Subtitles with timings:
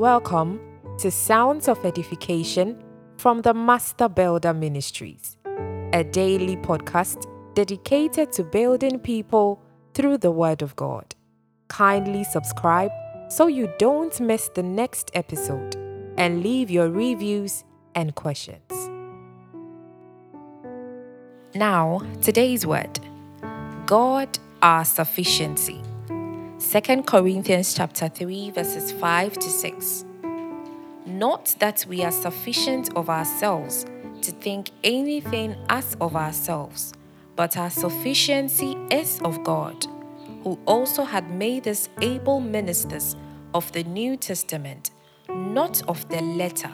[0.00, 0.60] Welcome
[1.00, 2.82] to Sounds of Edification
[3.18, 5.36] from the Master Builder Ministries,
[5.92, 9.60] a daily podcast dedicated to building people
[9.92, 11.14] through the Word of God.
[11.68, 12.90] Kindly subscribe
[13.28, 15.76] so you don't miss the next episode
[16.16, 17.64] and leave your reviews
[17.94, 18.72] and questions.
[21.54, 22.98] Now, today's word
[23.84, 25.82] God, our sufficiency.
[26.70, 30.04] 2 Corinthians chapter 3 verses 5 to 6.
[31.04, 33.86] Not that we are sufficient of ourselves
[34.22, 36.92] to think anything as of ourselves,
[37.34, 39.84] but our sufficiency is of God,
[40.44, 43.16] who also had made us able ministers
[43.52, 44.92] of the New Testament,
[45.28, 46.70] not of the letter,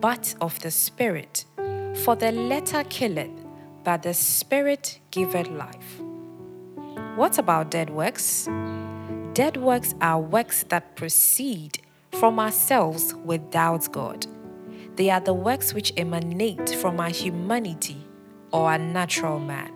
[0.00, 1.44] but of the Spirit.
[2.02, 3.30] For the letter killeth,
[3.84, 6.00] but the Spirit giveth life.
[7.14, 8.48] What about dead works?
[9.38, 11.78] Dead works are works that proceed
[12.10, 14.26] from ourselves without God.
[14.96, 18.04] They are the works which emanate from our humanity
[18.52, 19.70] or our natural man.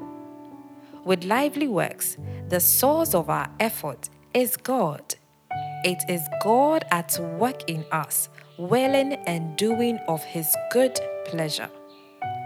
[1.05, 2.17] With lively works,
[2.49, 5.15] the source of our effort is God.
[5.85, 11.71] It is God at work in us, willing and doing of His good pleasure.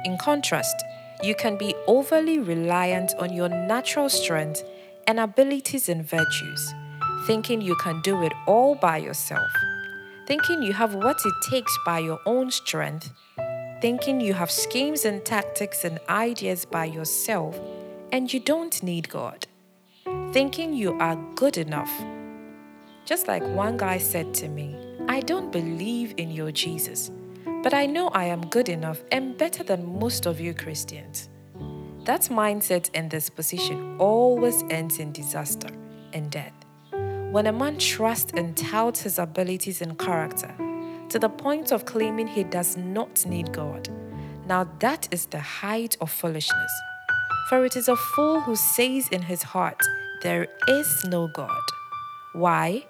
[0.04, 0.76] In contrast,
[1.22, 4.62] you can be overly reliant on your natural strength
[5.06, 6.74] and abilities and virtues
[7.26, 9.50] thinking you can do it all by yourself,
[10.26, 13.12] thinking you have what it takes by your own strength,
[13.80, 17.58] thinking you have schemes and tactics and ideas by yourself
[18.12, 19.46] and you don't need God,
[20.32, 21.90] thinking you are good enough.
[23.04, 24.76] Just like one guy said to me,
[25.08, 27.10] I don't believe in your Jesus,
[27.62, 31.28] but I know I am good enough and better than most of you Christians.
[32.04, 35.70] That mindset and disposition always ends in disaster
[36.12, 36.65] and death.
[37.36, 40.54] When a man trusts and touts his abilities and character
[41.10, 43.90] to the point of claiming he does not need God,
[44.46, 46.72] now that is the height of foolishness.
[47.50, 49.82] For it is a fool who says in his heart,
[50.22, 51.60] There is no God.
[52.32, 52.86] Why?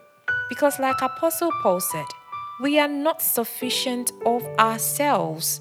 [0.48, 2.06] Because, like Apostle Paul said,
[2.60, 5.60] we are not sufficient of ourselves.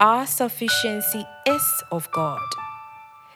[0.00, 2.48] Our sufficiency is of God.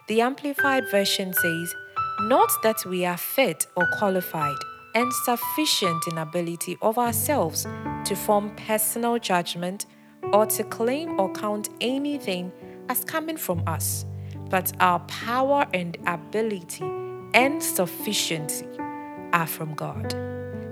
[0.06, 1.74] The Amplified Version says,
[2.20, 4.56] Not that we are fit or qualified
[4.94, 7.66] and sufficient in ability of ourselves
[8.04, 9.86] to form personal judgment
[10.32, 12.52] or to claim or count anything
[12.88, 14.04] as coming from us,
[14.50, 16.84] but our power and ability
[17.34, 18.66] and sufficiency
[19.32, 20.14] are from God.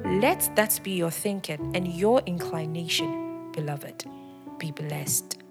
[0.04, 4.04] Let that be your thinking and your inclination, beloved.
[4.58, 5.42] Be blessed.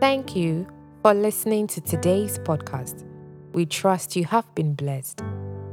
[0.00, 0.66] Thank you
[1.02, 3.04] for listening to today's podcast.
[3.52, 5.20] We trust you have been blessed.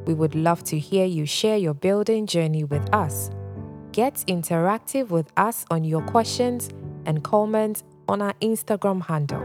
[0.05, 3.29] We would love to hear you share your building journey with us.
[3.91, 6.69] Get interactive with us on your questions
[7.05, 9.43] and comments on our Instagram handle.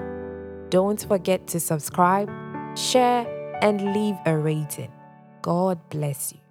[0.70, 2.30] Don't forget to subscribe,
[2.76, 3.26] share,
[3.62, 4.92] and leave a rating.
[5.42, 6.43] God bless you.